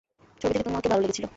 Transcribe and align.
ছবি 0.41 0.51
দেখে 0.51 0.65
তোমাকে 0.67 0.87
ভালো 0.89 1.01
লেগেছিল। 1.03 1.25